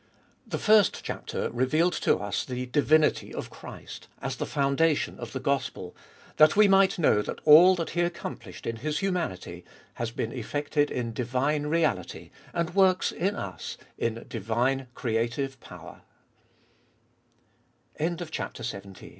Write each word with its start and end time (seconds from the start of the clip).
3. 0.49 0.57
The 0.57 0.57
frst 0.57 1.01
chapter 1.03 1.51
revealed 1.51 1.93
to 1.93 2.17
us 2.17 2.43
the 2.43 2.65
diuinity 2.65 3.31
of 3.35 3.51
Christ, 3.51 4.07
as 4.19 4.37
the 4.37 4.47
foundation 4.47 5.19
of 5.19 5.31
the 5.31 5.39
gospel, 5.39 5.95
that 6.37 6.55
we 6.55 6.67
might 6.67 6.97
know 6.97 7.21
that 7.21 7.37
all 7.45 7.75
that 7.75 7.91
He 7.91 8.01
accomplished 8.01 8.65
in 8.65 8.77
His 8.77 8.97
humanity 8.97 9.63
has 10.01 10.09
been 10.09 10.31
effected 10.31 10.89
in 10.89 11.13
divine 11.13 11.67
reality, 11.67 12.31
and 12.51 12.73
works 12.73 13.11
in 13.11 13.35
us 13.35 13.77
in 13.95 14.15
diuine 14.25 14.87
creati 14.95 15.53